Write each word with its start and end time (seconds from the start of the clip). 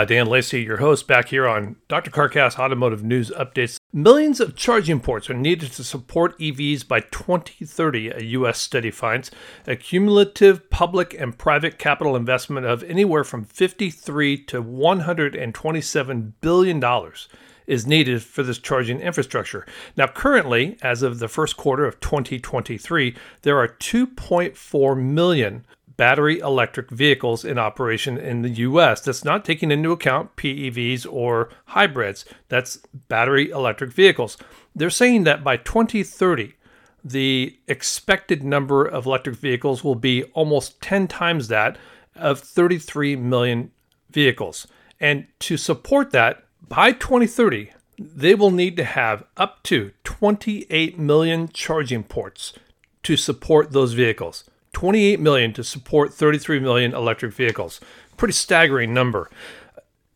Uh, 0.00 0.04
Dan 0.06 0.28
Lacey, 0.28 0.62
your 0.62 0.78
host, 0.78 1.06
back 1.06 1.28
here 1.28 1.46
on 1.46 1.76
Dr. 1.86 2.10
Carcast 2.10 2.58
Automotive 2.58 3.04
News 3.04 3.30
Updates. 3.32 3.78
Millions 3.92 4.40
of 4.40 4.56
charging 4.56 4.98
ports 4.98 5.28
are 5.28 5.34
needed 5.34 5.72
to 5.72 5.84
support 5.84 6.38
EVs 6.38 6.88
by 6.88 7.00
2030, 7.00 8.08
a 8.08 8.22
U.S. 8.22 8.58
study 8.58 8.90
finds. 8.90 9.30
A 9.66 9.76
cumulative 9.76 10.70
public 10.70 11.12
and 11.12 11.36
private 11.36 11.78
capital 11.78 12.16
investment 12.16 12.64
of 12.64 12.82
anywhere 12.84 13.24
from 13.24 13.44
53 13.44 14.42
to 14.44 14.62
127 14.62 16.34
billion 16.40 16.80
dollars 16.80 17.28
is 17.66 17.86
needed 17.86 18.22
for 18.22 18.42
this 18.42 18.58
charging 18.58 19.00
infrastructure. 19.00 19.66
Now, 19.98 20.06
currently, 20.06 20.78
as 20.80 21.02
of 21.02 21.18
the 21.18 21.28
first 21.28 21.58
quarter 21.58 21.84
of 21.84 22.00
2023, 22.00 23.14
there 23.42 23.58
are 23.58 23.68
2.4 23.68 24.98
million 24.98 25.66
battery 26.00 26.38
electric 26.38 26.88
vehicles 26.88 27.44
in 27.44 27.58
operation 27.58 28.16
in 28.16 28.40
the 28.40 28.48
US. 28.48 29.02
That's 29.02 29.22
not 29.22 29.44
taking 29.44 29.70
into 29.70 29.92
account 29.92 30.34
PEVs 30.34 31.06
or 31.06 31.50
hybrids. 31.66 32.24
That's 32.48 32.78
battery 33.08 33.50
electric 33.50 33.92
vehicles. 33.92 34.38
They're 34.74 34.88
saying 34.88 35.24
that 35.24 35.44
by 35.44 35.58
2030, 35.58 36.54
the 37.04 37.54
expected 37.68 38.42
number 38.42 38.82
of 38.82 39.04
electric 39.04 39.36
vehicles 39.36 39.84
will 39.84 39.94
be 39.94 40.24
almost 40.32 40.80
10 40.80 41.06
times 41.06 41.48
that 41.48 41.76
of 42.16 42.40
33 42.40 43.16
million 43.16 43.70
vehicles. 44.10 44.66
And 45.00 45.26
to 45.40 45.58
support 45.58 46.12
that, 46.12 46.44
by 46.66 46.92
2030, 46.92 47.72
they 47.98 48.34
will 48.34 48.50
need 48.50 48.74
to 48.78 48.84
have 48.84 49.24
up 49.36 49.62
to 49.64 49.92
28 50.04 50.98
million 50.98 51.50
charging 51.50 52.04
ports 52.04 52.54
to 53.02 53.18
support 53.18 53.72
those 53.72 53.92
vehicles. 53.92 54.44
28 54.72 55.20
million 55.20 55.52
to 55.52 55.64
support 55.64 56.14
33 56.14 56.60
million 56.60 56.94
electric 56.94 57.32
vehicles. 57.32 57.80
Pretty 58.16 58.32
staggering 58.32 58.94
number. 58.94 59.30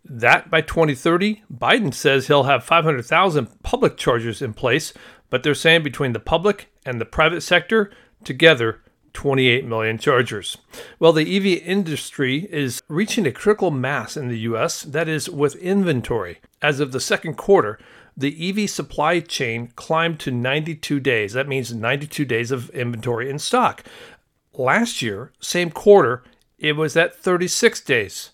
That 0.05 0.51
by 0.51 0.61
2030, 0.61 1.43
Biden 1.53 1.95
says 1.95 2.27
he'll 2.27 2.45
have 2.45 2.63
500,000 2.63 3.63
public 3.63 3.97
chargers 3.97 4.43
in 4.43 4.53
place, 4.53 4.93
but 5.31 5.43
they're 5.43 5.55
saying 5.55 5.83
between 5.83 6.13
the 6.13 6.21
public 6.21 6.71
and 6.85 7.01
the 7.01 7.07
private 7.07 7.41
sector, 7.41 7.91
together 8.23 8.81
28 9.15 9.65
million 9.65 9.97
chargers. 9.97 10.59
Well, 10.99 11.13
the 11.13 11.37
EV 11.37 11.63
industry 11.67 12.49
is 12.51 12.83
reaching 12.89 13.27
a 13.27 13.33
critical 13.33 13.71
mass 13.71 14.17
in 14.17 14.29
the 14.29 14.41
US, 14.41 14.83
that 14.83 15.09
is, 15.09 15.31
with 15.31 15.55
inventory. 15.57 16.41
As 16.61 16.81
of 16.81 16.93
the 16.93 17.01
second 17.01 17.35
quarter, 17.37 17.79
the 18.17 18.49
EV 18.49 18.69
supply 18.69 19.21
chain 19.21 19.73
climbed 19.77 20.21
to 20.21 20.31
92 20.31 21.01
days. 21.01 21.33
That 21.33 21.49
means 21.49 21.73
92 21.73 22.25
days 22.25 22.51
of 22.51 22.71
inventory 22.71 23.31
in 23.31 23.39
stock. 23.39 23.83
Last 24.57 25.03
year, 25.03 25.33
same 25.41 25.71
quarter, 25.71 26.23
it 26.59 26.77
was 26.77 26.97
at 26.97 27.17
36 27.17 27.81
days. 27.81 28.31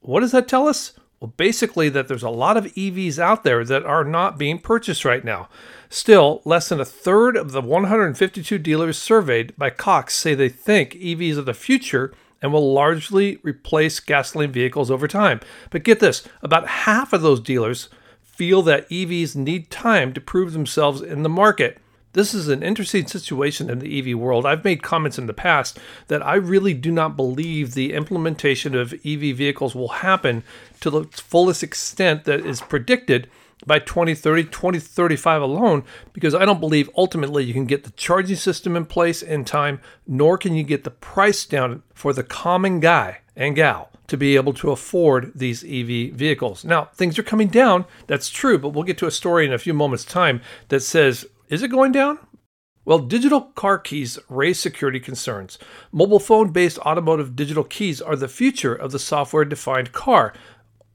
What 0.00 0.20
does 0.20 0.32
that 0.32 0.46
tell 0.46 0.68
us? 0.68 0.92
Well, 1.18 1.32
basically, 1.36 1.88
that 1.88 2.08
there's 2.08 2.22
a 2.22 2.30
lot 2.30 2.56
of 2.56 2.66
EVs 2.74 3.18
out 3.18 3.44
there 3.44 3.64
that 3.64 3.86
are 3.86 4.04
not 4.04 4.38
being 4.38 4.58
purchased 4.58 5.04
right 5.04 5.24
now. 5.24 5.48
Still, 5.88 6.42
less 6.44 6.68
than 6.68 6.80
a 6.80 6.84
third 6.84 7.36
of 7.36 7.52
the 7.52 7.60
152 7.60 8.58
dealers 8.58 8.98
surveyed 8.98 9.56
by 9.56 9.70
Cox 9.70 10.14
say 10.14 10.34
they 10.34 10.48
think 10.48 10.92
EVs 10.94 11.38
are 11.38 11.42
the 11.42 11.54
future 11.54 12.12
and 12.42 12.52
will 12.52 12.72
largely 12.74 13.38
replace 13.42 14.00
gasoline 14.00 14.52
vehicles 14.52 14.90
over 14.90 15.06
time. 15.06 15.40
But 15.70 15.84
get 15.84 16.00
this 16.00 16.26
about 16.42 16.66
half 16.66 17.12
of 17.12 17.22
those 17.22 17.40
dealers 17.40 17.88
feel 18.20 18.62
that 18.62 18.88
EVs 18.90 19.36
need 19.36 19.70
time 19.70 20.12
to 20.12 20.20
prove 20.20 20.52
themselves 20.52 21.00
in 21.00 21.22
the 21.22 21.28
market. 21.28 21.78
This 22.14 22.34
is 22.34 22.48
an 22.48 22.62
interesting 22.62 23.06
situation 23.06 23.70
in 23.70 23.78
the 23.78 23.98
EV 23.98 24.18
world. 24.18 24.44
I've 24.44 24.64
made 24.64 24.82
comments 24.82 25.18
in 25.18 25.26
the 25.26 25.32
past 25.32 25.78
that 26.08 26.24
I 26.24 26.34
really 26.34 26.74
do 26.74 26.90
not 26.90 27.16
believe 27.16 27.72
the 27.72 27.94
implementation 27.94 28.74
of 28.74 28.92
EV 28.92 29.36
vehicles 29.36 29.74
will 29.74 29.88
happen 29.88 30.44
to 30.80 30.90
the 30.90 31.04
fullest 31.04 31.62
extent 31.62 32.24
that 32.24 32.44
is 32.44 32.60
predicted 32.60 33.30
by 33.64 33.78
2030, 33.78 34.44
2035 34.44 35.40
alone, 35.40 35.84
because 36.12 36.34
I 36.34 36.44
don't 36.44 36.60
believe 36.60 36.90
ultimately 36.96 37.44
you 37.44 37.54
can 37.54 37.66
get 37.66 37.84
the 37.84 37.92
charging 37.92 38.36
system 38.36 38.76
in 38.76 38.86
place 38.86 39.22
in 39.22 39.44
time, 39.44 39.80
nor 40.06 40.36
can 40.36 40.54
you 40.54 40.64
get 40.64 40.84
the 40.84 40.90
price 40.90 41.46
down 41.46 41.82
for 41.94 42.12
the 42.12 42.24
common 42.24 42.80
guy 42.80 43.20
and 43.36 43.56
gal 43.56 43.88
to 44.08 44.16
be 44.16 44.36
able 44.36 44.52
to 44.52 44.72
afford 44.72 45.32
these 45.34 45.64
EV 45.64 46.12
vehicles. 46.12 46.64
Now, 46.64 46.86
things 46.92 47.18
are 47.18 47.22
coming 47.22 47.48
down, 47.48 47.86
that's 48.06 48.28
true, 48.28 48.58
but 48.58 48.70
we'll 48.70 48.84
get 48.84 48.98
to 48.98 49.06
a 49.06 49.12
story 49.12 49.46
in 49.46 49.52
a 49.52 49.58
few 49.58 49.72
moments' 49.72 50.04
time 50.04 50.42
that 50.68 50.80
says 50.80 51.24
is 51.52 51.62
it 51.62 51.68
going 51.68 51.92
down? 51.92 52.18
Well, 52.86 52.98
digital 52.98 53.42
car 53.42 53.78
keys 53.78 54.18
raise 54.30 54.58
security 54.58 54.98
concerns. 54.98 55.58
Mobile 55.92 56.18
phone 56.18 56.50
based 56.50 56.78
automotive 56.78 57.36
digital 57.36 57.62
keys 57.62 58.00
are 58.00 58.16
the 58.16 58.26
future 58.26 58.74
of 58.74 58.90
the 58.90 58.98
software 58.98 59.44
defined 59.44 59.92
car. 59.92 60.32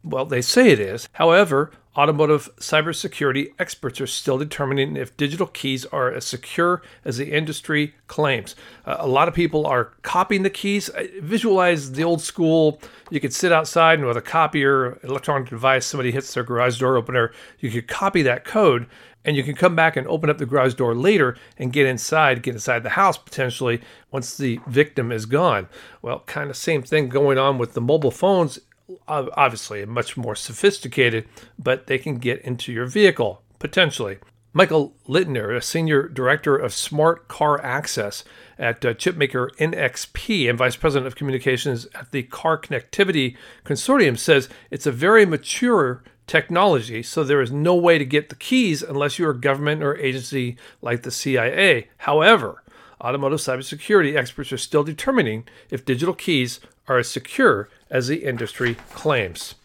Well, 0.04 0.26
they 0.26 0.42
say 0.42 0.70
it 0.70 0.80
is. 0.80 1.10
However, 1.14 1.72
automotive 1.98 2.50
cybersecurity 2.58 3.52
experts 3.58 4.00
are 4.00 4.08
still 4.08 4.38
determining 4.38 4.96
if 4.96 5.18
digital 5.18 5.48
keys 5.48 5.86
are 5.88 6.12
as 6.12 6.26
secure 6.26 6.84
as 7.04 7.18
the 7.18 7.32
industry 7.32 7.96
claims. 8.06 8.56
Uh, 8.86 8.98
a 9.00 9.08
lot 9.08 9.28
of 9.28 9.34
people 9.34 9.66
are 9.66 9.94
copying 10.04 10.44
the 10.44 10.50
keys. 10.50 10.90
Visualize 11.22 11.94
the 11.94 12.04
old 12.04 12.22
school. 12.22 12.80
You 13.10 13.20
could 13.20 13.34
sit 13.34 13.52
outside 13.52 13.98
and 14.00 14.08
with 14.08 14.18
a 14.18 14.22
copier, 14.22 15.00
electronic 15.04 15.50
device, 15.50 15.86
somebody 15.86 16.12
hits 16.12 16.34
their 16.34 16.44
garage 16.44 16.80
door 16.80 16.98
opener, 16.98 17.32
you 17.60 17.72
could 17.72 17.88
copy 17.88 18.22
that 18.22 18.46
code 18.46 18.86
and 19.26 19.36
you 19.36 19.44
can 19.44 19.56
come 19.56 19.76
back 19.76 19.98
and 19.98 20.08
open 20.08 20.30
up 20.30 20.38
the 20.38 20.46
garage 20.46 20.76
door 20.76 20.96
later 20.96 21.36
and 21.58 21.74
get 21.74 21.86
inside, 21.86 22.42
get 22.42 22.54
inside 22.54 22.84
the 22.84 22.92
house 22.92 23.18
potentially 23.18 23.82
once 24.10 24.38
the 24.38 24.60
victim 24.68 25.12
is 25.12 25.26
gone. 25.26 25.68
Well, 26.02 26.22
kind 26.22 26.50
of 26.50 26.56
same 26.56 26.82
thing 26.82 27.10
going 27.10 27.38
on 27.38 27.58
with 27.58 27.74
the 27.74 27.82
mobile 27.82 28.12
phones 28.12 28.60
obviously 29.08 29.86
much 29.86 30.18
more 30.18 30.36
sophisticated, 30.36 31.28
but 31.58 31.88
they 31.88 31.98
can 31.98 32.18
get 32.18 32.42
into 32.42 32.72
your 32.72 32.86
vehicle 32.86 33.42
potentially. 33.60 34.18
Michael 34.54 34.96
Leitner, 35.08 35.56
a 35.56 35.62
senior 35.62 36.08
director 36.08 36.56
of 36.56 36.74
smart 36.74 37.28
car 37.28 37.64
access 37.64 38.24
at 38.58 38.84
uh, 38.84 38.94
chipmaker 38.96 39.52
NXP 39.58 40.50
and 40.50 40.58
vice 40.58 40.76
president 40.76 41.06
of 41.06 41.16
communications 41.16 41.86
at 41.94 42.12
the 42.12 42.24
Car 42.24 42.58
Connectivity 42.58 43.36
Consortium, 43.64 44.18
says 44.18 44.50
it's 44.72 44.88
a 44.88 44.92
very 44.92 45.26
mature 45.28 46.04
technology, 46.26 47.04
so 47.04 47.24
there 47.24 47.42
is 47.42 47.52
no 47.52 47.76
way 47.76 47.98
to 47.98 48.06
get 48.06 48.30
the 48.30 48.36
keys 48.36 48.82
unless 48.82 49.20
you're 49.20 49.32
a 49.32 49.40
government 49.40 49.84
or 49.84 49.96
agency 49.98 50.58
like 50.82 51.04
the 51.04 51.12
CIA. 51.12 51.90
However, 52.00 52.64
automotive 53.00 53.40
cybersecurity 53.40 54.16
experts 54.16 54.52
are 54.52 54.58
still 54.58 54.84
determining 54.84 55.48
if 55.70 55.86
digital 55.86 56.16
keys 56.16 56.60
are 56.88 56.98
as 56.98 57.08
secure 57.08 57.70
as 57.90 58.08
the 58.08 58.24
industry 58.24 58.76
claims. 58.94 59.56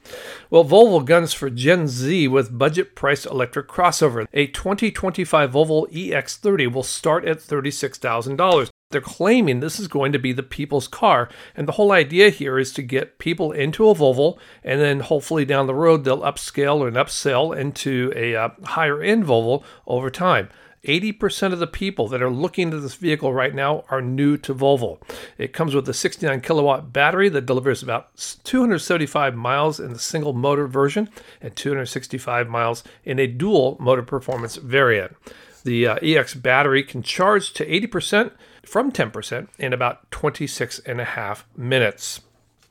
Well, 0.50 0.64
Volvo 0.64 1.04
guns 1.04 1.32
for 1.32 1.50
Gen 1.50 1.88
Z 1.88 2.28
with 2.28 2.58
budget 2.58 2.94
priced 2.94 3.26
electric 3.26 3.68
crossover. 3.68 4.26
A 4.32 4.46
2025 4.48 5.52
Volvo 5.52 5.90
EX30 5.92 6.72
will 6.72 6.82
start 6.82 7.24
at 7.24 7.38
$36,000. 7.38 8.68
They're 8.90 9.00
claiming 9.00 9.60
this 9.60 9.80
is 9.80 9.88
going 9.88 10.12
to 10.12 10.18
be 10.18 10.32
the 10.32 10.42
people's 10.42 10.86
car. 10.86 11.28
And 11.56 11.66
the 11.66 11.72
whole 11.72 11.92
idea 11.92 12.28
here 12.28 12.58
is 12.58 12.72
to 12.74 12.82
get 12.82 13.18
people 13.18 13.50
into 13.50 13.88
a 13.88 13.94
Volvo, 13.94 14.38
and 14.62 14.80
then 14.80 15.00
hopefully 15.00 15.44
down 15.44 15.66
the 15.66 15.74
road, 15.74 16.04
they'll 16.04 16.20
upscale 16.20 16.86
and 16.86 16.96
upsell 16.96 17.56
into 17.56 18.12
a 18.14 18.36
uh, 18.36 18.50
higher 18.64 19.02
end 19.02 19.24
Volvo 19.24 19.64
over 19.86 20.10
time. 20.10 20.50
80% 20.84 21.52
of 21.52 21.60
the 21.60 21.66
people 21.66 22.08
that 22.08 22.22
are 22.22 22.30
looking 22.30 22.72
at 22.72 22.82
this 22.82 22.94
vehicle 22.94 23.32
right 23.32 23.54
now 23.54 23.84
are 23.88 24.02
new 24.02 24.36
to 24.38 24.54
Volvo. 24.54 25.00
It 25.38 25.52
comes 25.52 25.74
with 25.74 25.88
a 25.88 25.94
69 25.94 26.40
kilowatt 26.40 26.92
battery 26.92 27.28
that 27.28 27.46
delivers 27.46 27.82
about 27.82 28.16
275 28.44 29.36
miles 29.36 29.78
in 29.78 29.92
the 29.92 29.98
single 29.98 30.32
motor 30.32 30.66
version 30.66 31.08
and 31.40 31.54
265 31.54 32.48
miles 32.48 32.82
in 33.04 33.20
a 33.20 33.28
dual 33.28 33.76
motor 33.78 34.02
performance 34.02 34.56
variant. 34.56 35.16
The 35.64 35.86
uh, 35.86 35.94
EX 36.02 36.34
battery 36.34 36.82
can 36.82 37.02
charge 37.02 37.52
to 37.52 37.64
80% 37.64 38.32
from 38.64 38.90
10% 38.90 39.48
in 39.58 39.72
about 39.72 40.10
26 40.10 40.80
and 40.80 41.00
a 41.00 41.04
half 41.04 41.46
minutes. 41.56 42.20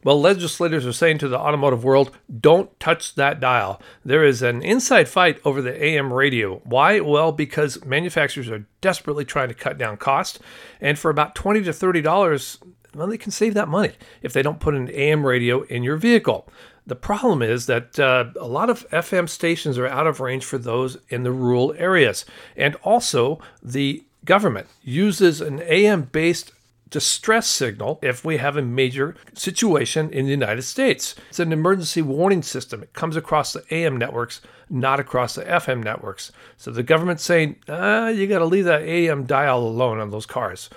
Well, 0.04 0.20
legislators 0.20 0.86
are 0.86 0.94
saying 0.94 1.20
to 1.20 1.28
the 1.28 1.38
automotive 1.38 1.84
world, 1.84 2.12
don't 2.40 2.78
touch 2.80 3.16
that 3.16 3.40
dial. 3.40 3.82
There 4.04 4.24
is 4.24 4.42
an 4.42 4.64
inside 4.64 5.08
fight 5.08 5.40
over 5.46 5.62
the 5.62 5.84
AM 5.84 6.12
radio. 6.12 6.58
Why? 6.64 7.00
Well, 7.00 7.32
because 7.32 7.86
manufacturers 7.86 8.50
are 8.50 8.66
desperately 8.82 9.26
trying 9.26 9.50
to 9.50 9.54
cut 9.54 9.78
down 9.78 9.98
cost. 9.98 10.40
And 10.80 10.98
for 10.98 11.12
about 11.12 11.36
20 11.36 11.64
to 11.64 11.72
$30, 11.72 12.58
well, 12.96 13.08
they 13.08 13.18
can 13.18 13.32
save 13.32 13.54
that 13.54 13.68
money 13.68 13.94
if 14.22 14.34
they 14.34 14.42
don't 14.42 14.60
put 14.60 14.74
an 14.74 14.90
AM 14.92 15.26
radio 15.26 15.62
in 15.64 15.84
your 15.84 15.98
vehicle. 15.98 16.50
The 16.88 16.96
problem 16.96 17.42
is 17.42 17.68
that 17.68 18.00
uh, 18.00 18.26
a 18.40 18.48
lot 18.48 18.70
of 18.70 18.90
FM 18.90 19.30
stations 19.30 19.78
are 19.78 19.88
out 19.88 20.08
of 20.08 20.20
range 20.20 20.44
for 20.44 20.58
those 20.58 20.98
in 21.10 21.24
the 21.24 21.32
rural 21.32 21.74
areas. 21.78 22.26
And 22.58 22.76
also, 22.78 23.40
the 23.62 24.04
government 24.26 24.68
uses 24.82 25.42
an 25.42 25.62
AM 25.62 26.04
based 26.04 26.54
distress 26.92 27.48
signal 27.48 28.00
if 28.04 28.24
we 28.24 28.38
have 28.38 28.56
a 28.56 28.62
major 28.62 29.16
situation 29.34 30.12
in 30.12 30.26
the 30.26 30.32
United 30.32 30.62
States. 30.62 31.16
It's 31.30 31.40
an 31.40 31.52
emergency 31.52 32.04
warning 32.04 32.44
system. 32.44 32.84
It 32.84 32.94
comes 32.94 33.16
across 33.16 33.54
the 33.54 33.64
AM 33.72 33.98
networks, 33.98 34.42
not 34.70 35.00
across 35.00 35.34
the 35.34 35.44
FM 35.44 35.84
networks. 35.84 36.32
So 36.58 36.70
the 36.70 36.84
government's 36.84 37.24
saying, 37.24 37.56
ah, 37.68 38.10
you 38.10 38.28
got 38.28 38.40
to 38.40 38.46
leave 38.46 38.66
that 38.66 38.84
AM 38.84 39.24
dial 39.24 39.60
alone 39.60 40.00
on 40.00 40.12
those 40.12 40.28
cars. 40.28 40.70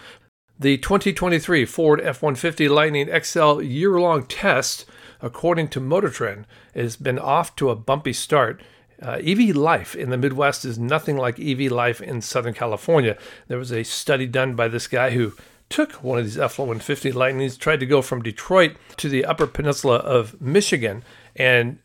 The 0.58 0.78
2023 0.78 1.66
Ford 1.66 2.00
F 2.00 2.22
150 2.22 2.69
Lightning 2.69 3.10
XL 3.22 3.60
year 3.60 4.00
long 4.00 4.25
test 4.25 4.87
according 5.25 5.69
to 5.69 5.81
Motor 5.81 6.10
Trend, 6.10 6.46
has 6.75 6.96
been 6.96 7.19
off 7.19 7.56
to 7.56 7.70
a 7.70 7.76
bumpy 7.76 8.12
start. 8.12 8.62
Uh, 9.02 9.19
EV 9.25 9.56
life 9.56 9.96
in 9.96 10.10
the 10.10 10.19
Midwest 10.19 10.64
is 10.64 10.78
nothing 10.78 11.17
like 11.17 11.40
EV 11.40 11.72
life 11.72 12.00
in 12.00 12.20
Southern 12.20 12.55
California. 12.55 13.17
There 13.49 13.58
was 13.58 13.72
a 13.72 13.82
study 13.82 14.26
done 14.26 14.55
by 14.55 14.69
this 14.69 14.87
guy 14.87 15.10
who 15.10 15.32
took 15.74 16.04
one 16.04 16.20
of 16.20 16.24
these 16.24 16.38
F 16.38 16.56
150 16.56 17.10
Lightnings, 17.10 17.56
tried 17.56 17.80
to 17.80 17.86
go 17.86 18.00
from 18.00 18.22
Detroit 18.22 18.76
to 18.96 19.08
the 19.08 19.24
Upper 19.24 19.48
Peninsula 19.48 19.96
of 19.96 20.40
Michigan, 20.40 21.02
and 21.34 21.80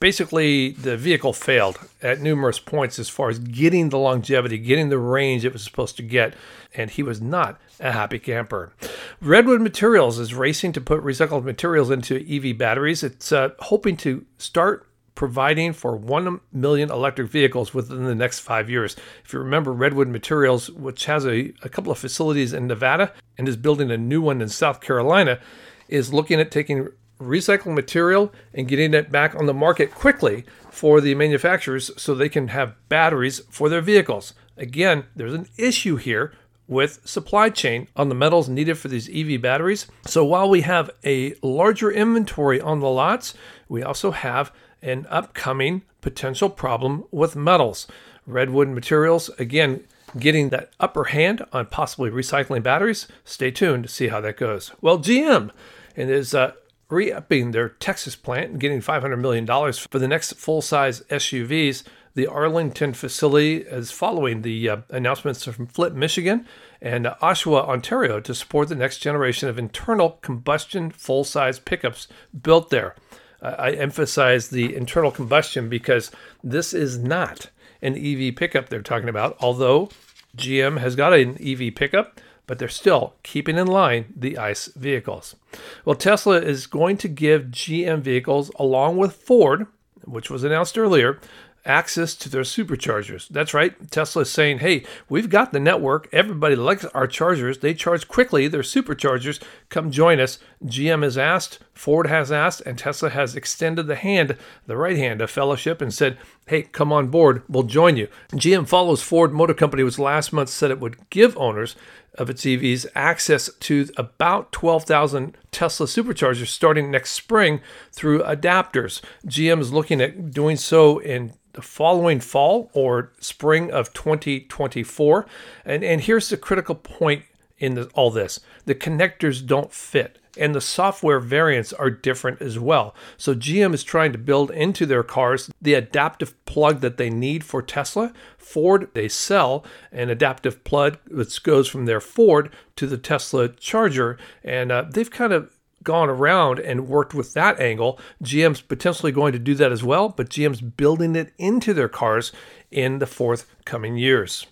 basically 0.00 0.72
the 0.72 0.96
vehicle 0.96 1.32
failed 1.32 1.78
at 2.02 2.20
numerous 2.20 2.58
points 2.58 2.98
as 2.98 3.08
far 3.08 3.28
as 3.28 3.38
getting 3.38 3.90
the 3.90 3.98
longevity, 3.98 4.58
getting 4.58 4.88
the 4.88 4.98
range 4.98 5.44
it 5.44 5.52
was 5.52 5.62
supposed 5.62 5.96
to 5.98 6.02
get, 6.02 6.34
and 6.74 6.90
he 6.90 7.02
was 7.04 7.20
not 7.20 7.60
a 7.78 7.92
happy 7.92 8.18
camper. 8.18 8.72
Redwood 9.20 9.60
Materials 9.60 10.18
is 10.18 10.34
racing 10.34 10.72
to 10.72 10.80
put 10.80 11.00
recycled 11.04 11.44
materials 11.44 11.92
into 11.92 12.26
EV 12.28 12.58
batteries. 12.58 13.04
It's 13.04 13.30
uh, 13.30 13.50
hoping 13.60 13.96
to 13.98 14.26
start 14.38 14.84
providing 15.18 15.72
for 15.72 15.96
1 15.96 16.38
million 16.52 16.92
electric 16.92 17.28
vehicles 17.28 17.74
within 17.74 18.04
the 18.04 18.14
next 18.14 18.38
five 18.38 18.70
years. 18.70 18.94
If 19.24 19.32
you 19.32 19.40
remember, 19.40 19.72
Redwood 19.72 20.06
Materials, 20.06 20.70
which 20.70 21.06
has 21.06 21.26
a, 21.26 21.52
a 21.64 21.68
couple 21.68 21.90
of 21.90 21.98
facilities 21.98 22.52
in 22.52 22.68
Nevada 22.68 23.12
and 23.36 23.48
is 23.48 23.56
building 23.56 23.90
a 23.90 23.96
new 23.96 24.22
one 24.22 24.40
in 24.40 24.48
South 24.48 24.80
Carolina, 24.80 25.40
is 25.88 26.14
looking 26.14 26.38
at 26.38 26.52
taking 26.52 26.90
recycled 27.20 27.74
material 27.74 28.32
and 28.54 28.68
getting 28.68 28.94
it 28.94 29.10
back 29.10 29.34
on 29.34 29.46
the 29.46 29.52
market 29.52 29.92
quickly 29.92 30.44
for 30.70 31.00
the 31.00 31.16
manufacturers 31.16 31.90
so 32.00 32.14
they 32.14 32.28
can 32.28 32.46
have 32.46 32.76
batteries 32.88 33.40
for 33.50 33.68
their 33.68 33.80
vehicles. 33.80 34.34
Again, 34.56 35.02
there's 35.16 35.34
an 35.34 35.48
issue 35.56 35.96
here 35.96 36.32
with 36.68 37.00
supply 37.04 37.50
chain 37.50 37.88
on 37.96 38.08
the 38.08 38.14
metals 38.14 38.48
needed 38.48 38.78
for 38.78 38.86
these 38.86 39.08
EV 39.12 39.42
batteries. 39.42 39.88
So 40.06 40.24
while 40.24 40.48
we 40.48 40.60
have 40.60 40.92
a 41.04 41.34
larger 41.42 41.90
inventory 41.90 42.60
on 42.60 42.78
the 42.78 42.88
lots, 42.88 43.34
we 43.68 43.82
also 43.82 44.12
have 44.12 44.52
an 44.82 45.06
upcoming 45.10 45.82
potential 46.00 46.48
problem 46.48 47.04
with 47.10 47.36
metals. 47.36 47.86
Redwood 48.26 48.68
materials, 48.68 49.30
again, 49.38 49.84
getting 50.18 50.48
that 50.50 50.70
upper 50.80 51.04
hand 51.04 51.44
on 51.52 51.66
possibly 51.66 52.10
recycling 52.10 52.62
batteries. 52.62 53.08
Stay 53.24 53.50
tuned 53.50 53.84
to 53.84 53.88
see 53.88 54.08
how 54.08 54.20
that 54.20 54.36
goes. 54.36 54.72
Well, 54.80 54.98
GM 54.98 55.50
and 55.96 56.10
is 56.10 56.34
uh, 56.34 56.52
re-upping 56.88 57.50
their 57.50 57.68
Texas 57.68 58.16
plant 58.16 58.52
and 58.52 58.60
getting 58.60 58.80
$500 58.80 59.18
million 59.18 59.46
for 59.72 59.98
the 59.98 60.08
next 60.08 60.34
full-size 60.34 61.02
SUVs. 61.10 61.84
The 62.14 62.26
Arlington 62.26 62.94
facility 62.94 63.58
is 63.58 63.90
following 63.90 64.42
the 64.42 64.68
uh, 64.68 64.76
announcements 64.88 65.44
from 65.44 65.66
Flint, 65.66 65.94
Michigan, 65.94 66.46
and 66.80 67.06
uh, 67.06 67.14
Oshawa, 67.22 67.68
Ontario, 67.68 68.20
to 68.20 68.34
support 68.34 68.68
the 68.68 68.74
next 68.74 68.98
generation 68.98 69.48
of 69.48 69.58
internal 69.58 70.12
combustion 70.22 70.90
full-size 70.90 71.58
pickups 71.58 72.08
built 72.42 72.70
there. 72.70 72.96
I 73.40 73.72
emphasize 73.72 74.48
the 74.48 74.74
internal 74.74 75.10
combustion 75.10 75.68
because 75.68 76.10
this 76.42 76.74
is 76.74 76.98
not 76.98 77.50
an 77.80 77.94
EV 77.94 78.34
pickup 78.34 78.68
they're 78.68 78.82
talking 78.82 79.08
about, 79.08 79.36
although 79.40 79.90
GM 80.36 80.78
has 80.78 80.96
got 80.96 81.12
an 81.12 81.38
EV 81.40 81.74
pickup 81.74 82.20
but 82.48 82.58
they're 82.58 82.66
still 82.66 83.14
keeping 83.22 83.56
in 83.56 83.68
line 83.68 84.06
the 84.16 84.36
ICE 84.36 84.66
vehicles. 84.68 85.36
Well, 85.84 85.94
Tesla 85.94 86.40
is 86.40 86.66
going 86.66 86.96
to 86.96 87.06
give 87.06 87.44
GM 87.44 88.00
vehicles, 88.00 88.50
along 88.58 88.96
with 88.96 89.12
Ford, 89.12 89.66
which 90.04 90.30
was 90.30 90.42
announced 90.42 90.78
earlier, 90.78 91.20
access 91.68 92.14
to 92.16 92.28
their 92.28 92.42
superchargers. 92.42 93.28
That's 93.28 93.54
right. 93.54 93.90
Tesla 93.90 94.22
is 94.22 94.30
saying, 94.30 94.58
hey, 94.58 94.84
we've 95.08 95.28
got 95.28 95.52
the 95.52 95.60
network. 95.60 96.08
Everybody 96.12 96.56
likes 96.56 96.84
our 96.86 97.06
chargers. 97.06 97.58
They 97.58 97.74
charge 97.74 98.08
quickly. 98.08 98.48
They're 98.48 98.62
superchargers. 98.62 99.40
Come 99.68 99.90
join 99.90 100.18
us. 100.18 100.38
GM 100.64 101.02
has 101.04 101.18
asked, 101.18 101.58
Ford 101.74 102.08
has 102.08 102.32
asked, 102.32 102.62
and 102.62 102.76
Tesla 102.78 103.10
has 103.10 103.36
extended 103.36 103.86
the 103.86 103.94
hand, 103.94 104.36
the 104.66 104.76
right 104.76 104.96
hand 104.96 105.20
of 105.20 105.30
fellowship, 105.30 105.80
and 105.80 105.94
said, 105.94 106.18
hey, 106.46 106.62
come 106.62 106.92
on 106.92 107.08
board. 107.08 107.42
We'll 107.48 107.62
join 107.62 107.96
you. 107.96 108.08
GM 108.32 108.66
follows 108.66 109.02
Ford 109.02 109.32
Motor 109.32 109.54
Company, 109.54 109.84
which 109.84 109.98
last 109.98 110.32
month 110.32 110.48
said 110.48 110.70
it 110.70 110.80
would 110.80 111.10
give 111.10 111.36
owners 111.36 111.76
of 112.18 112.28
its 112.28 112.42
EVs 112.42 112.86
access 112.94 113.48
to 113.60 113.88
about 113.96 114.52
12,000 114.52 115.36
Tesla 115.50 115.86
superchargers 115.86 116.48
starting 116.48 116.90
next 116.90 117.12
spring 117.12 117.60
through 117.92 118.22
adapters. 118.22 119.00
GM 119.26 119.60
is 119.60 119.72
looking 119.72 120.00
at 120.00 120.32
doing 120.32 120.56
so 120.56 120.98
in 120.98 121.32
the 121.52 121.62
following 121.62 122.20
fall 122.20 122.70
or 122.74 123.12
spring 123.20 123.70
of 123.70 123.92
2024. 123.94 125.26
And, 125.64 125.82
and 125.82 126.00
here's 126.02 126.28
the 126.28 126.36
critical 126.36 126.74
point 126.74 127.24
in 127.58 127.74
the, 127.74 127.86
all 127.94 128.10
this 128.10 128.40
the 128.66 128.74
connectors 128.74 129.44
don't 129.44 129.72
fit 129.72 130.18
and 130.38 130.54
the 130.54 130.60
software 130.60 131.20
variants 131.20 131.72
are 131.72 131.90
different 131.90 132.40
as 132.40 132.58
well. 132.58 132.94
So 133.16 133.34
GM 133.34 133.74
is 133.74 133.84
trying 133.84 134.12
to 134.12 134.18
build 134.18 134.50
into 134.50 134.86
their 134.86 135.02
cars 135.02 135.50
the 135.60 135.74
adaptive 135.74 136.42
plug 136.44 136.80
that 136.80 136.96
they 136.96 137.10
need 137.10 137.44
for 137.44 137.62
Tesla. 137.62 138.12
Ford, 138.36 138.88
they 138.94 139.08
sell 139.08 139.64
an 139.92 140.10
adaptive 140.10 140.64
plug 140.64 140.98
that 141.06 141.42
goes 141.42 141.68
from 141.68 141.86
their 141.86 142.00
Ford 142.00 142.52
to 142.76 142.86
the 142.86 142.98
Tesla 142.98 143.48
charger, 143.48 144.16
and 144.42 144.72
uh, 144.72 144.84
they've 144.88 145.10
kind 145.10 145.32
of 145.32 145.58
gone 145.82 146.08
around 146.08 146.58
and 146.58 146.88
worked 146.88 147.14
with 147.14 147.34
that 147.34 147.60
angle. 147.60 147.98
GM's 148.22 148.60
potentially 148.60 149.12
going 149.12 149.32
to 149.32 149.38
do 149.38 149.54
that 149.54 149.72
as 149.72 149.82
well, 149.82 150.08
but 150.08 150.28
GM's 150.28 150.60
building 150.60 151.16
it 151.16 151.32
into 151.38 151.72
their 151.72 151.88
cars 151.88 152.32
in 152.70 152.98
the 152.98 153.06
forthcoming 153.06 153.96
years. 153.96 154.46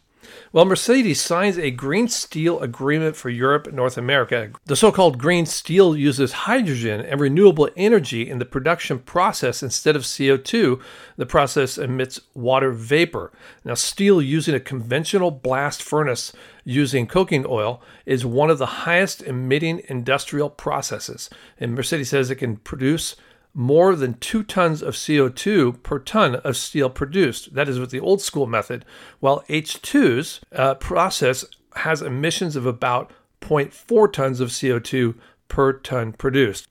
Well, 0.52 0.64
Mercedes 0.64 1.20
signs 1.20 1.58
a 1.58 1.70
green 1.70 2.08
steel 2.08 2.60
agreement 2.60 3.16
for 3.16 3.30
Europe 3.30 3.66
and 3.66 3.76
North 3.76 3.98
America. 3.98 4.50
The 4.64 4.76
so 4.76 4.90
called 4.92 5.18
green 5.18 5.46
steel 5.46 5.96
uses 5.96 6.32
hydrogen 6.32 7.00
and 7.00 7.20
renewable 7.20 7.68
energy 7.76 8.28
in 8.28 8.38
the 8.38 8.44
production 8.44 8.98
process 8.98 9.62
instead 9.62 9.96
of 9.96 10.02
CO2. 10.02 10.80
The 11.16 11.26
process 11.26 11.78
emits 11.78 12.20
water 12.34 12.72
vapor. 12.72 13.32
Now, 13.64 13.74
steel 13.74 14.22
using 14.22 14.54
a 14.54 14.60
conventional 14.60 15.30
blast 15.30 15.82
furnace 15.82 16.32
using 16.64 17.06
coking 17.06 17.44
oil 17.48 17.82
is 18.04 18.26
one 18.26 18.50
of 18.50 18.58
the 18.58 18.66
highest 18.66 19.22
emitting 19.22 19.82
industrial 19.88 20.50
processes. 20.50 21.30
And 21.58 21.74
Mercedes 21.74 22.10
says 22.10 22.30
it 22.30 22.36
can 22.36 22.56
produce 22.56 23.16
more 23.56 23.96
than 23.96 24.12
two 24.18 24.42
tons 24.42 24.82
of 24.82 24.94
CO2 24.94 25.82
per 25.82 25.98
ton 25.98 26.36
of 26.36 26.58
steel 26.58 26.90
produced. 26.90 27.54
That 27.54 27.70
is 27.70 27.80
with 27.80 27.90
the 27.90 28.00
old 28.00 28.20
school 28.20 28.46
method, 28.46 28.84
while 29.18 29.44
H2's 29.48 30.40
uh, 30.52 30.74
process 30.74 31.42
has 31.76 32.02
emissions 32.02 32.54
of 32.54 32.66
about 32.66 33.10
0.4 33.40 34.12
tons 34.12 34.40
of 34.40 34.50
CO2 34.50 35.14
per 35.48 35.72
ton 35.72 36.12
produced. 36.12 36.68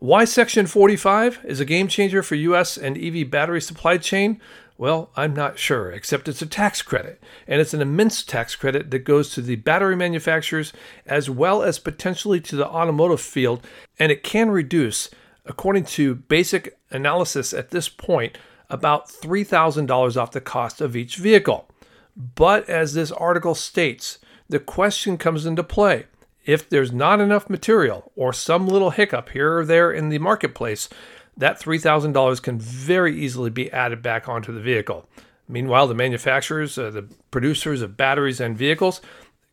Why 0.00 0.26
Section 0.26 0.66
45 0.66 1.40
is 1.44 1.60
a 1.60 1.64
game 1.64 1.88
changer 1.88 2.22
for 2.22 2.34
US 2.34 2.76
and 2.76 2.98
EV 2.98 3.30
battery 3.30 3.62
supply 3.62 3.96
chain? 3.96 4.38
Well, 4.76 5.10
I'm 5.16 5.34
not 5.34 5.58
sure, 5.58 5.90
except 5.90 6.28
it's 6.28 6.42
a 6.42 6.46
tax 6.46 6.82
credit, 6.82 7.22
and 7.48 7.60
it's 7.60 7.74
an 7.74 7.80
immense 7.80 8.22
tax 8.22 8.54
credit 8.54 8.90
that 8.90 9.00
goes 9.00 9.30
to 9.30 9.40
the 9.40 9.56
battery 9.56 9.96
manufacturers 9.96 10.74
as 11.06 11.30
well 11.30 11.62
as 11.62 11.78
potentially 11.78 12.40
to 12.42 12.54
the 12.54 12.68
automotive 12.68 13.20
field, 13.20 13.66
and 13.98 14.12
it 14.12 14.22
can 14.22 14.50
reduce 14.50 15.08
according 15.48 15.84
to 15.84 16.14
basic 16.14 16.78
analysis 16.90 17.52
at 17.52 17.70
this 17.70 17.88
point, 17.88 18.38
about 18.70 19.08
$3,000 19.08 20.16
off 20.16 20.30
the 20.30 20.40
cost 20.40 20.80
of 20.80 20.94
each 20.94 21.16
vehicle. 21.16 21.68
But 22.16 22.68
as 22.68 22.94
this 22.94 23.10
article 23.10 23.54
states, 23.54 24.18
the 24.48 24.60
question 24.60 25.16
comes 25.16 25.46
into 25.46 25.64
play. 25.64 26.04
If 26.44 26.68
there's 26.68 26.92
not 26.92 27.20
enough 27.20 27.50
material 27.50 28.12
or 28.14 28.32
some 28.32 28.66
little 28.66 28.90
hiccup 28.90 29.30
here 29.30 29.58
or 29.58 29.64
there 29.64 29.90
in 29.90 30.08
the 30.08 30.18
marketplace, 30.18 30.88
that 31.36 31.60
$3,000 31.60 32.42
can 32.42 32.58
very 32.58 33.18
easily 33.18 33.50
be 33.50 33.70
added 33.72 34.02
back 34.02 34.28
onto 34.28 34.52
the 34.52 34.60
vehicle. 34.60 35.08
Meanwhile, 35.48 35.86
the 35.86 35.94
manufacturers, 35.94 36.76
uh, 36.76 36.90
the 36.90 37.08
producers 37.30 37.80
of 37.80 37.96
batteries 37.96 38.40
and 38.40 38.56
vehicles 38.56 39.00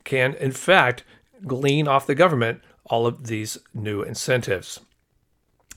can, 0.03 0.33
in 0.35 0.51
fact, 0.51 1.03
glean 1.45 1.87
off 1.87 2.07
the 2.07 2.15
government 2.15 2.61
all 2.85 3.07
of 3.07 3.27
these 3.27 3.57
new 3.73 4.01
incentives. 4.01 4.79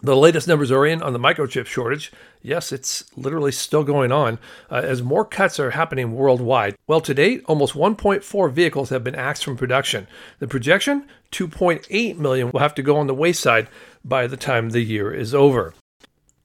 The 0.00 0.16
latest 0.16 0.46
numbers 0.46 0.70
are 0.70 0.86
in 0.86 1.02
on 1.02 1.12
the 1.12 1.18
microchip 1.18 1.66
shortage. 1.66 2.12
Yes, 2.40 2.70
it's 2.70 3.04
literally 3.16 3.50
still 3.50 3.82
going 3.82 4.12
on 4.12 4.38
uh, 4.70 4.76
as 4.84 5.02
more 5.02 5.24
cuts 5.24 5.58
are 5.58 5.70
happening 5.70 6.12
worldwide. 6.12 6.76
Well, 6.86 7.00
to 7.00 7.12
date, 7.12 7.42
almost 7.46 7.74
1.4 7.74 8.52
vehicles 8.52 8.90
have 8.90 9.02
been 9.02 9.16
axed 9.16 9.44
from 9.44 9.56
production. 9.56 10.06
The 10.38 10.46
projection 10.46 11.08
2.8 11.32 12.16
million 12.16 12.52
will 12.52 12.60
have 12.60 12.76
to 12.76 12.82
go 12.82 12.96
on 12.96 13.08
the 13.08 13.14
wayside 13.14 13.66
by 14.04 14.28
the 14.28 14.36
time 14.36 14.70
the 14.70 14.82
year 14.82 15.12
is 15.12 15.34
over. 15.34 15.74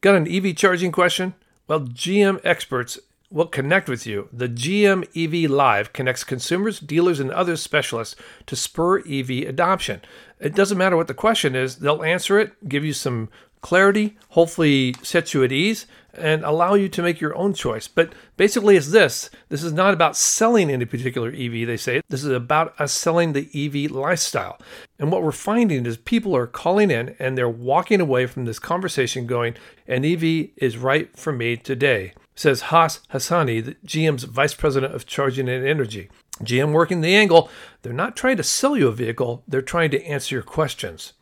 Got 0.02 0.16
an 0.16 0.28
EV 0.28 0.56
charging 0.56 0.92
question? 0.92 1.36
Well, 1.68 1.82
GM 1.82 2.42
experts 2.44 3.00
will 3.34 3.48
connect 3.48 3.90
with 3.90 4.06
you. 4.06 4.30
The 4.32 4.48
GM 4.48 5.04
EV 5.18 5.50
Live 5.50 5.92
connects 5.92 6.24
consumers, 6.24 6.80
dealers, 6.80 7.20
and 7.20 7.32
other 7.32 7.58
specialists 7.58 8.16
to 8.46 8.56
spur 8.56 9.00
EV 9.00 9.50
adoption. 9.50 10.02
It 10.40 10.54
doesn't 10.54 10.78
matter 10.78 10.96
what 10.96 11.08
the 11.08 11.16
question 11.16 11.56
is, 11.56 11.78
they'll 11.78 12.04
answer 12.04 12.40
it, 12.40 12.70
give 12.70 12.86
you 12.86 12.94
some 12.94 13.30
clarity, 13.62 14.18
hopefully 14.30 14.94
set 15.02 15.34
you 15.34 15.44
at 15.44 15.52
ease, 15.52 15.88
and 16.14 16.44
allow 16.44 16.76
you 16.76 16.88
to 16.90 17.02
make 17.02 17.20
your 17.20 17.36
own 17.36 17.56
choice. 17.56 17.88
But 17.88 18.14
basically, 18.38 18.76
it's 18.76 18.92
this 18.92 19.32
this 19.50 19.64
is 19.64 19.74
not 19.74 19.96
about 19.96 20.16
selling 20.16 20.70
any 20.70 20.86
particular 20.86 21.30
EV, 21.30 21.66
they 21.66 21.78
say. 21.78 22.02
This 22.10 22.24
is 22.24 22.30
about 22.30 22.80
us 22.80 22.94
selling 22.94 23.34
the 23.34 23.50
EV 23.56 23.90
lifestyle. 23.90 24.60
And 25.00 25.12
what 25.12 25.24
we're 25.24 25.32
finding 25.32 25.88
is 25.88 25.98
people 25.98 26.36
are 26.36 26.46
calling 26.46 26.92
in 26.92 27.16
and 27.18 27.36
they're 27.36 27.50
walking 27.50 28.00
away 28.00 28.28
from 28.28 28.46
this 28.46 28.60
conversation 28.60 29.26
going, 29.26 29.56
an 29.88 30.06
EV 30.06 30.50
is 30.58 30.78
right 30.78 31.18
for 31.18 31.32
me 31.32 31.58
today, 31.58 32.14
says 32.36 32.62
Hoss 32.62 33.00
Hassani, 33.12 33.76
GM's 33.86 34.24
vice 34.24 34.54
president 34.54 34.94
of 34.94 35.06
charging 35.06 35.50
and 35.50 35.66
energy. 35.66 36.10
GM 36.42 36.72
working 36.72 37.02
the 37.02 37.16
angle, 37.16 37.50
they're 37.82 37.94
not 37.94 38.16
trying 38.16 38.38
to 38.38 38.44
sell 38.44 38.76
you 38.76 38.88
a 38.88 38.92
vehicle, 38.92 39.44
they're 39.48 39.62
trying 39.62 39.92
to 39.92 40.04
answer 40.04 40.36
your 40.36 40.44
questions. 40.44 41.14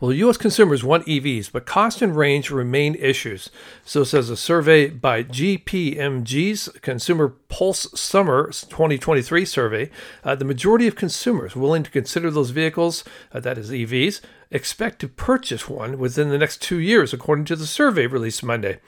Well, 0.00 0.12
U.S. 0.12 0.36
consumers 0.36 0.84
want 0.84 1.06
EVs, 1.06 1.50
but 1.50 1.66
cost 1.66 2.02
and 2.02 2.16
range 2.16 2.50
remain 2.50 2.94
issues. 2.96 3.48
So 3.84 4.04
says 4.04 4.28
a 4.28 4.36
survey 4.36 4.88
by 4.88 5.22
KPMG's 5.22 6.68
Consumer 6.82 7.28
Pulse 7.48 7.86
Summer 7.98 8.48
2023 8.48 9.44
survey. 9.44 9.90
Uh, 10.22 10.34
the 10.34 10.44
majority 10.44 10.86
of 10.88 10.96
consumers 10.96 11.54
willing 11.54 11.84
to 11.84 11.90
consider 11.90 12.30
those 12.30 12.50
vehicles, 12.50 13.04
uh, 13.32 13.40
that 13.40 13.56
is 13.56 13.70
EVs, 13.70 14.20
expect 14.50 14.98
to 14.98 15.08
purchase 15.08 15.68
one 15.68 15.96
within 15.98 16.28
the 16.28 16.38
next 16.38 16.60
two 16.60 16.78
years, 16.78 17.12
according 17.12 17.44
to 17.46 17.56
the 17.56 17.66
survey 17.66 18.06
released 18.06 18.42
Monday. 18.42 18.80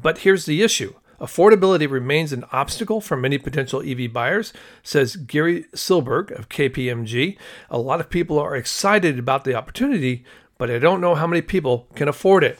But 0.00 0.18
here's 0.18 0.46
the 0.46 0.62
issue 0.62 0.94
Affordability 1.24 1.90
remains 1.90 2.34
an 2.34 2.44
obstacle 2.52 3.00
for 3.00 3.16
many 3.16 3.38
potential 3.38 3.82
EV 3.82 4.12
buyers, 4.12 4.52
says 4.82 5.16
Gary 5.16 5.64
Silberg 5.72 6.30
of 6.38 6.50
KPMG. 6.50 7.38
A 7.70 7.78
lot 7.78 7.98
of 7.98 8.10
people 8.10 8.38
are 8.38 8.54
excited 8.54 9.18
about 9.18 9.44
the 9.44 9.54
opportunity, 9.54 10.22
but 10.58 10.70
I 10.70 10.78
don't 10.78 11.00
know 11.00 11.14
how 11.14 11.26
many 11.26 11.40
people 11.40 11.88
can 11.94 12.08
afford 12.08 12.44
it. 12.44 12.58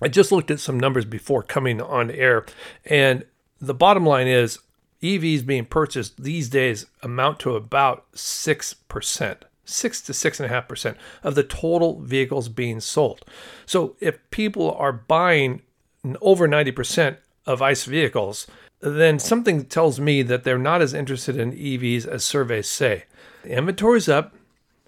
I 0.00 0.08
just 0.08 0.32
looked 0.32 0.50
at 0.50 0.60
some 0.60 0.80
numbers 0.80 1.04
before 1.04 1.42
coming 1.42 1.78
on 1.82 2.10
air, 2.10 2.46
and 2.86 3.22
the 3.60 3.74
bottom 3.74 4.06
line 4.06 4.28
is 4.28 4.60
EVs 5.02 5.44
being 5.44 5.66
purchased 5.66 6.22
these 6.22 6.48
days 6.48 6.86
amount 7.02 7.38
to 7.40 7.54
about 7.54 8.10
6%. 8.14 9.36
6 9.68 10.00
to 10.00 10.12
6.5% 10.12 10.96
of 11.22 11.34
the 11.34 11.42
total 11.42 12.00
vehicles 12.00 12.48
being 12.48 12.80
sold. 12.80 13.26
So 13.66 13.96
if 14.00 14.18
people 14.30 14.72
are 14.72 14.92
buying 14.92 15.60
over 16.22 16.48
90% 16.48 17.18
of 17.46 17.62
ICE 17.62 17.84
vehicles, 17.84 18.46
then 18.80 19.18
something 19.18 19.64
tells 19.64 19.98
me 19.98 20.22
that 20.22 20.44
they're 20.44 20.58
not 20.58 20.82
as 20.82 20.94
interested 20.94 21.36
in 21.36 21.52
EVs 21.52 22.06
as 22.06 22.24
surveys 22.24 22.68
say. 22.68 23.04
The 23.42 23.56
inventory's 23.56 24.08
up, 24.08 24.34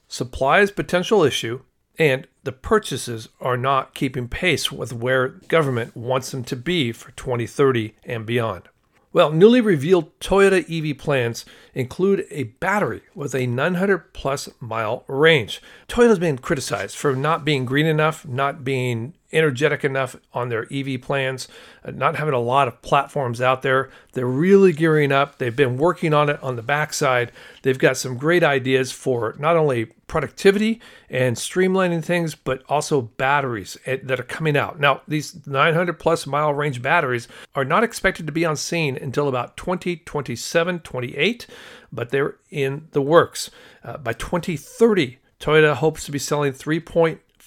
supply 0.08 0.60
is 0.60 0.70
potential 0.70 1.24
issue, 1.24 1.60
and 1.98 2.26
the 2.44 2.52
purchases 2.52 3.28
are 3.40 3.56
not 3.56 3.94
keeping 3.94 4.28
pace 4.28 4.70
with 4.70 4.92
where 4.92 5.28
government 5.28 5.96
wants 5.96 6.30
them 6.30 6.44
to 6.44 6.56
be 6.56 6.92
for 6.92 7.10
2030 7.12 7.94
and 8.04 8.24
beyond. 8.24 8.68
Well, 9.12 9.32
newly 9.32 9.60
revealed 9.60 10.18
Toyota 10.20 10.64
EV 10.68 10.98
plans 10.98 11.44
include 11.74 12.26
a 12.30 12.44
battery 12.44 13.02
with 13.14 13.34
a 13.34 13.46
900 13.46 14.12
plus 14.12 14.50
mile 14.60 15.04
range. 15.08 15.62
Toyota's 15.88 16.18
been 16.18 16.38
criticized 16.38 16.94
for 16.94 17.16
not 17.16 17.44
being 17.44 17.64
green 17.64 17.86
enough, 17.86 18.26
not 18.26 18.64
being 18.64 19.14
energetic 19.32 19.85
enough 19.85 20.16
on 20.32 20.49
their 20.49 20.66
EV 20.73 21.00
plans, 21.00 21.49
uh, 21.85 21.90
not 21.90 22.16
having 22.16 22.35
a 22.35 22.40
lot 22.40 22.68
of 22.68 22.80
platforms 22.82 23.40
out 23.40 23.62
there. 23.62 23.90
They're 24.12 24.26
really 24.26 24.73
gearing 24.73 25.12
up. 25.12 25.38
They've 25.38 25.54
been 25.54 25.76
working 25.76 26.14
on 26.14 26.28
it 26.30 26.42
on 26.42 26.56
the 26.56 26.62
backside. 26.62 27.32
They've 27.62 27.78
got 27.78 27.97
some 27.97 28.16
great 28.16 28.42
ideas 28.42 28.90
for 28.90 29.35
not 29.38 29.56
only 29.56 29.87
productivity 30.06 30.80
and 31.11 31.37
streamlining 31.37 32.02
things, 32.02 32.35
but 32.35 32.62
also 32.68 33.02
batteries 33.02 33.76
eh, 33.87 33.99
that 34.02 34.18
are 34.18 34.25
coming 34.25 34.56
out. 34.56 34.80
Now, 34.80 35.02
these 35.06 35.47
900 35.47 35.99
plus 35.99 36.26
mile 36.26 36.52
range 36.54 36.80
batteries 36.82 37.28
are 37.54 37.64
not 37.64 37.85
expected 37.85 38.26
to 38.26 38.32
be 38.32 38.44
on 38.44 38.56
scene 38.56 38.97
until 38.97 39.28
about 39.28 39.56
2027, 39.56 40.80
28, 40.80 41.47
but 41.92 42.11
they're 42.11 42.37
in 42.50 42.88
the 42.92 43.02
works. 43.02 43.50
Uh, 43.85 43.99
by 43.99 44.14
2030, 44.14 45.18
Toyota 45.38 45.75
hopes 45.75 46.04
to 46.04 46.12
be 46.12 46.18
selling 46.18 46.52
3. 46.52 46.80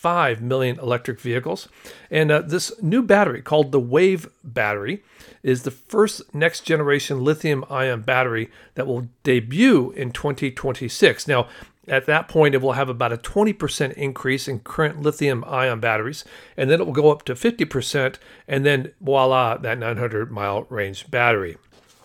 5 0.02 0.42
million 0.42 0.80
electric 0.80 1.20
vehicles. 1.20 1.68
And 2.10 2.32
uh, 2.32 2.42
this 2.42 2.72
new 2.82 3.04
battery, 3.04 3.44
called 3.44 3.72
the 3.72 3.80
Wave 3.80 4.28
battery, 4.44 5.04
is 5.44 5.62
the 5.62 5.70
first 5.70 6.34
next 6.34 6.62
generation 6.62 7.24
lithium 7.24 7.64
ion 7.70 8.02
battery 8.02 8.50
that 8.74 8.88
will 8.88 9.10
debut 9.22 9.92
in 9.92 10.12
2026. 10.12 11.28
Now, 11.28 11.48
at 11.88 12.08
that 12.08 12.28
point, 12.28 12.56
it 12.56 12.64
will 12.64 12.72
have 12.72 12.90
about 12.90 13.14
a 13.14 13.18
20% 13.18 13.94
increase 13.94 14.48
in 14.48 14.62
current 14.62 15.04
lithium 15.04 15.44
ion 15.46 15.80
batteries, 15.80 16.26
and 16.58 16.68
then 16.68 16.82
it 16.82 16.86
will 16.88 16.94
go 16.94 17.12
up 17.12 17.24
to 17.26 17.36
50%, 17.36 18.16
and 18.48 18.66
then 18.66 18.94
voila, 19.02 19.58
that 19.58 19.78
900 19.78 20.32
mile 20.32 20.66
range 20.70 21.12
battery. 21.12 21.58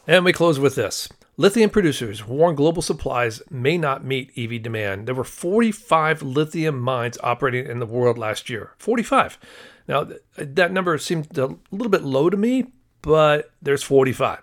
And 0.06 0.22
we 0.22 0.34
close 0.34 0.58
with 0.58 0.74
this 0.74 1.08
Lithium 1.38 1.68
producers 1.68 2.26
warn 2.26 2.54
global 2.54 2.80
supplies 2.80 3.42
may 3.50 3.76
not 3.76 4.02
meet 4.02 4.32
EV 4.38 4.62
demand. 4.62 5.06
There 5.06 5.14
were 5.14 5.22
45 5.22 6.22
lithium 6.22 6.80
mines 6.80 7.18
operating 7.22 7.66
in 7.66 7.78
the 7.78 7.84
world 7.84 8.16
last 8.16 8.48
year. 8.48 8.72
45. 8.78 9.38
Now, 9.86 10.08
that 10.38 10.72
number 10.72 10.96
seemed 10.96 11.36
a 11.36 11.54
little 11.70 11.90
bit 11.90 12.04
low 12.04 12.30
to 12.30 12.38
me, 12.38 12.68
but 13.02 13.50
there's 13.60 13.82
45. 13.82 14.42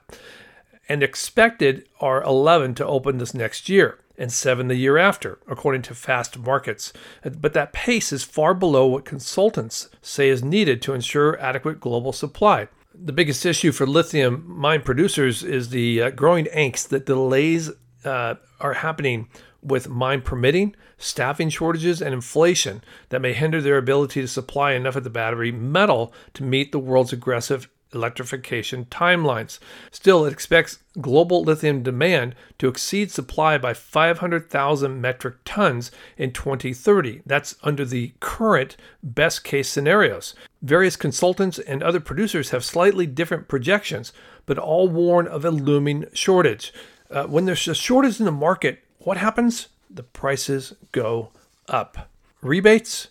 And 0.88 1.02
expected 1.02 1.90
are 2.00 2.22
11 2.22 2.76
to 2.76 2.86
open 2.86 3.18
this 3.18 3.34
next 3.34 3.70
year 3.70 3.98
and 4.16 4.32
seven 4.32 4.68
the 4.68 4.76
year 4.76 5.00
after, 5.00 5.40
according 5.48 5.82
to 5.82 5.96
Fastmarkets. 5.96 6.94
Uh, 7.26 7.32
but 7.32 7.54
that 7.54 7.74
pace 7.74 8.14
is 8.14 8.24
far 8.24 8.54
below 8.54 8.86
what 8.86 9.04
consultants 9.04 9.90
say 10.04 10.30
is 10.30 10.44
needed 10.44 10.80
to 10.84 10.94
ensure 10.94 11.42
adequate 11.42 11.80
global 11.80 12.14
supply 12.14 12.68
the 12.94 13.14
biggest 13.14 13.46
issue 13.46 13.72
for 13.72 13.88
lithium 13.88 14.44
mine 14.48 14.82
producers 14.82 15.44
is 15.44 15.70
the 15.70 16.02
uh, 16.02 16.10
growing 16.12 16.46
angst 16.46 16.90
that 16.90 17.06
delays 17.06 17.72
uh, 18.06 18.36
are 18.60 18.74
happening 18.74 19.30
with 19.62 19.90
mine 19.90 20.22
permitting, 20.22 20.76
staffing 20.98 21.50
shortages, 21.50 22.02
and 22.02 22.14
inflation 22.14 22.84
that 23.10 23.22
may 23.22 23.34
hinder 23.34 23.62
their 23.62 23.78
ability 23.78 24.22
to 24.22 24.28
supply 24.28 24.74
enough 24.74 24.96
of 24.96 25.04
the 25.04 25.10
battery 25.10 25.52
metal 25.52 26.14
to 26.34 26.44
meet 26.44 26.72
the 26.72 26.80
world's 26.80 27.14
aggressive 27.14 27.70
electrification 27.94 28.86
timelines. 28.86 29.60
Still, 29.92 30.26
it 30.26 30.34
expects 30.34 30.80
global 31.00 31.44
lithium 31.44 31.84
demand 31.84 32.36
to 32.60 32.68
exceed 32.68 33.12
supply 33.12 33.58
by 33.58 33.74
500,000 33.74 35.02
metric 35.02 35.36
tons 35.46 35.92
in 36.18 36.32
2030. 36.32 37.22
That's 37.26 37.56
under 37.64 37.86
the 37.86 38.14
current 38.20 38.78
best 39.02 39.44
case 39.44 39.70
scenarios. 39.70 40.36
Various 40.62 40.96
consultants 40.96 41.60
and 41.60 41.84
other 41.84 42.00
producers 42.00 42.52
have 42.52 42.64
slightly 42.64 43.06
different 43.06 43.48
projections, 43.48 44.14
but 44.46 44.58
all 44.58 44.88
warn 44.88 45.28
of 45.28 45.46
a 45.46 45.52
looming 45.52 46.06
shortage. 46.14 46.74
Uh, 47.10 47.26
when 47.26 47.46
there's 47.46 47.68
a 47.68 47.76
shortage 47.76 48.20
in 48.20 48.26
the 48.26 48.32
market, 48.32 48.84
what 49.00 49.18
happens? 49.18 49.68
The 49.90 50.04
prices 50.04 50.74
go 50.92 51.30
up. 51.68 52.10
Rebates, 52.42 53.10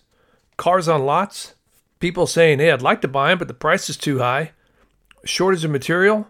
cars 0.56 0.88
on 0.88 1.04
lots, 1.04 1.54
people 2.00 2.26
saying, 2.26 2.58
hey, 2.58 2.70
I'd 2.70 2.82
like 2.82 3.00
to 3.02 3.08
buy 3.08 3.30
them, 3.30 3.38
but 3.38 3.48
the 3.48 3.54
price 3.54 3.88
is 3.88 3.96
too 3.96 4.18
high 4.18 4.52
shortage 5.24 5.64
of 5.64 5.70
material, 5.70 6.28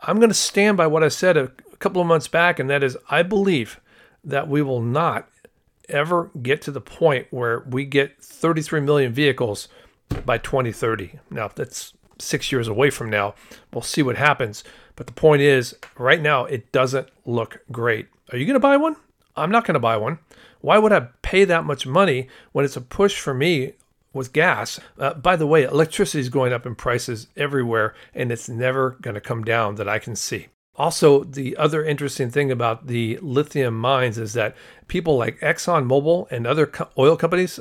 I'm 0.00 0.16
going 0.16 0.30
to 0.30 0.34
stand 0.34 0.76
by 0.76 0.86
what 0.86 1.02
I 1.02 1.08
said 1.08 1.36
a 1.36 1.52
couple 1.78 2.00
of 2.00 2.08
months 2.08 2.28
back, 2.28 2.58
and 2.58 2.68
that 2.70 2.82
is 2.82 2.96
I 3.10 3.22
believe 3.22 3.80
that 4.24 4.48
we 4.48 4.62
will 4.62 4.82
not 4.82 5.28
ever 5.88 6.30
get 6.42 6.60
to 6.62 6.70
the 6.70 6.80
point 6.80 7.26
where 7.30 7.64
we 7.68 7.84
get 7.84 8.22
33 8.22 8.80
million 8.80 9.12
vehicles 9.12 9.68
by 10.24 10.38
2030. 10.38 11.18
Now, 11.30 11.48
that's 11.48 11.94
six 12.18 12.52
years 12.52 12.68
away 12.68 12.90
from 12.90 13.10
now. 13.10 13.34
We'll 13.72 13.82
see 13.82 14.02
what 14.02 14.16
happens. 14.16 14.64
But 14.96 15.06
the 15.06 15.12
point 15.12 15.42
is, 15.42 15.76
right 15.96 16.20
now, 16.20 16.44
it 16.44 16.72
doesn't 16.72 17.08
look 17.24 17.62
great. 17.70 18.08
Are 18.32 18.38
you 18.38 18.44
going 18.44 18.54
to 18.54 18.60
buy 18.60 18.76
one? 18.76 18.96
I'm 19.36 19.50
not 19.50 19.64
going 19.64 19.74
to 19.74 19.80
buy 19.80 19.96
one. 19.96 20.18
Why 20.60 20.78
would 20.78 20.92
I 20.92 21.08
pay 21.22 21.44
that 21.44 21.64
much 21.64 21.86
money 21.86 22.28
when 22.52 22.64
it's 22.64 22.76
a 22.76 22.80
push 22.80 23.20
for 23.20 23.32
me 23.32 23.74
with 24.12 24.32
gas. 24.32 24.80
Uh, 24.98 25.14
by 25.14 25.36
the 25.36 25.46
way, 25.46 25.64
electricity 25.64 26.20
is 26.20 26.28
going 26.28 26.52
up 26.52 26.66
in 26.66 26.74
prices 26.74 27.28
everywhere, 27.36 27.94
and 28.14 28.32
it's 28.32 28.48
never 28.48 28.96
going 29.02 29.14
to 29.14 29.20
come 29.20 29.44
down 29.44 29.76
that 29.76 29.88
I 29.88 29.98
can 29.98 30.16
see. 30.16 30.48
Also, 30.76 31.24
the 31.24 31.56
other 31.56 31.84
interesting 31.84 32.30
thing 32.30 32.52
about 32.52 32.86
the 32.86 33.18
lithium 33.20 33.78
mines 33.78 34.16
is 34.16 34.32
that 34.34 34.56
people 34.86 35.16
like 35.16 35.40
ExxonMobil 35.40 36.30
and 36.30 36.46
other 36.46 36.66
co- 36.66 36.88
oil 36.96 37.16
companies 37.16 37.58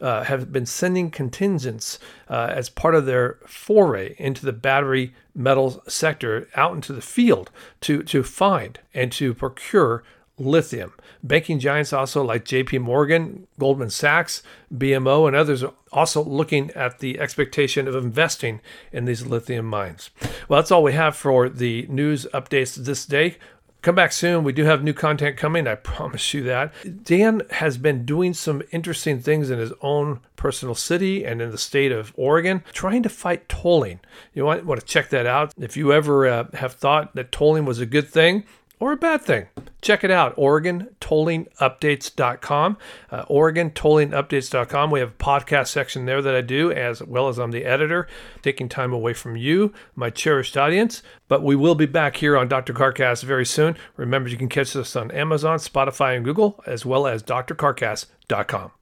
uh, 0.00 0.24
have 0.24 0.52
been 0.52 0.66
sending 0.66 1.10
contingents 1.10 1.98
uh, 2.28 2.48
as 2.50 2.70
part 2.70 2.94
of 2.94 3.06
their 3.06 3.38
foray 3.46 4.14
into 4.18 4.46
the 4.46 4.52
battery 4.52 5.14
metals 5.34 5.78
sector 5.92 6.48
out 6.54 6.74
into 6.74 6.92
the 6.92 7.02
field 7.02 7.50
to, 7.80 8.02
to 8.04 8.22
find 8.22 8.78
and 8.94 9.12
to 9.12 9.34
procure 9.34 10.02
lithium. 10.40 10.92
Banking 11.22 11.58
giants 11.58 11.92
also 11.92 12.24
like 12.24 12.44
JP 12.44 12.80
Morgan, 12.80 13.46
Goldman 13.58 13.90
Sachs, 13.90 14.42
BMO, 14.74 15.26
and 15.26 15.36
others 15.36 15.62
are 15.62 15.74
also 15.92 16.24
looking 16.24 16.70
at 16.72 16.98
the 16.98 17.20
expectation 17.20 17.86
of 17.86 17.94
investing 17.94 18.60
in 18.92 19.04
these 19.04 19.26
lithium 19.26 19.66
mines. 19.66 20.10
Well, 20.48 20.60
that's 20.60 20.70
all 20.70 20.82
we 20.82 20.94
have 20.94 21.14
for 21.14 21.48
the 21.48 21.86
news 21.88 22.26
updates 22.32 22.74
this 22.74 23.04
day. 23.04 23.36
Come 23.82 23.94
back 23.94 24.12
soon. 24.12 24.44
We 24.44 24.52
do 24.52 24.64
have 24.64 24.84
new 24.84 24.92
content 24.92 25.38
coming. 25.38 25.66
I 25.66 25.74
promise 25.74 26.34
you 26.34 26.42
that. 26.42 26.72
Dan 27.02 27.40
has 27.50 27.78
been 27.78 28.04
doing 28.04 28.34
some 28.34 28.62
interesting 28.72 29.20
things 29.20 29.48
in 29.48 29.58
his 29.58 29.72
own 29.80 30.20
personal 30.36 30.74
city 30.74 31.24
and 31.24 31.40
in 31.40 31.50
the 31.50 31.56
state 31.56 31.90
of 31.90 32.12
Oregon, 32.14 32.62
trying 32.72 33.02
to 33.04 33.08
fight 33.08 33.48
tolling. 33.48 34.00
You 34.34 34.44
want, 34.44 34.66
want 34.66 34.80
to 34.80 34.86
check 34.86 35.08
that 35.10 35.24
out. 35.24 35.54
If 35.58 35.78
you 35.78 35.94
ever 35.94 36.28
uh, 36.28 36.44
have 36.54 36.74
thought 36.74 37.14
that 37.14 37.32
tolling 37.32 37.64
was 37.64 37.78
a 37.78 37.86
good 37.86 38.08
thing, 38.08 38.44
or 38.80 38.92
a 38.92 38.96
bad 38.96 39.22
thing. 39.22 39.46
Check 39.82 40.04
it 40.04 40.10
out, 40.10 40.34
OregonTollingUpdates.com. 40.36 42.78
Uh, 43.10 43.24
OregonTollingUpdates.com. 43.26 44.90
We 44.90 45.00
have 45.00 45.10
a 45.10 45.14
podcast 45.14 45.68
section 45.68 46.06
there 46.06 46.22
that 46.22 46.34
I 46.34 46.40
do, 46.40 46.72
as 46.72 47.02
well 47.02 47.28
as 47.28 47.38
I'm 47.38 47.52
the 47.52 47.64
editor, 47.64 48.08
taking 48.42 48.68
time 48.68 48.92
away 48.92 49.12
from 49.12 49.36
you, 49.36 49.72
my 49.94 50.10
cherished 50.10 50.56
audience. 50.56 51.02
But 51.28 51.42
we 51.42 51.56
will 51.56 51.74
be 51.74 51.86
back 51.86 52.16
here 52.16 52.36
on 52.36 52.48
Dr. 52.48 52.74
CarCast 52.74 53.22
very 53.22 53.46
soon. 53.46 53.76
Remember, 53.96 54.28
you 54.28 54.36
can 54.36 54.48
catch 54.48 54.74
us 54.74 54.96
on 54.96 55.12
Amazon, 55.12 55.58
Spotify, 55.58 56.16
and 56.16 56.24
Google, 56.24 56.60
as 56.66 56.84
well 56.84 57.06
as 57.06 57.22
drcarcast.com. 57.22 58.72